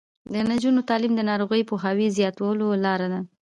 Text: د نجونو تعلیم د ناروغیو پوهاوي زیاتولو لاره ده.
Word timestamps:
د 0.33 0.35
نجونو 0.49 0.81
تعلیم 0.89 1.13
د 1.15 1.21
ناروغیو 1.29 1.67
پوهاوي 1.69 2.07
زیاتولو 2.17 2.67
لاره 2.85 3.07
ده. 3.13 3.19